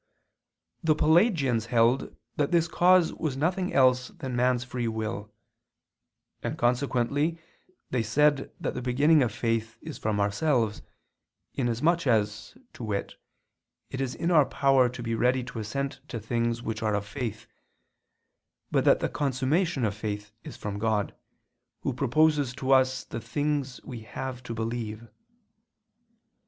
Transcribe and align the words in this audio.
The 0.83 0.95
Pelagians 0.95 1.67
held 1.67 2.15
that 2.35 2.49
this 2.51 2.67
cause 2.67 3.13
was 3.13 3.37
nothing 3.37 3.71
else 3.71 4.07
than 4.07 4.35
man's 4.35 4.63
free 4.63 4.87
will: 4.87 5.31
and 6.41 6.57
consequently 6.57 7.39
they 7.91 8.01
said 8.01 8.51
that 8.59 8.73
the 8.73 8.81
beginning 8.81 9.21
of 9.21 9.31
faith 9.31 9.77
is 9.79 9.99
from 9.99 10.19
ourselves, 10.19 10.81
inasmuch 11.53 12.07
as, 12.07 12.57
to 12.73 12.83
wit, 12.83 13.13
it 13.91 14.01
is 14.01 14.15
in 14.15 14.31
our 14.31 14.47
power 14.47 14.89
to 14.89 15.03
be 15.03 15.13
ready 15.13 15.43
to 15.43 15.59
assent 15.59 15.99
to 16.07 16.19
things 16.19 16.63
which 16.63 16.81
are 16.81 16.95
of 16.95 17.05
faith, 17.05 17.45
but 18.71 18.85
that 18.85 19.01
the 19.01 19.07
consummation 19.09 19.85
of 19.85 19.93
faith 19.93 20.31
is 20.43 20.57
from 20.57 20.79
God, 20.79 21.13
Who 21.81 21.93
proposes 21.93 22.53
to 22.55 22.71
us 22.71 23.03
the 23.03 23.21
things 23.21 23.79
we 23.83 23.99
have 24.01 24.41
to 24.45 24.55
believe. 24.55 25.07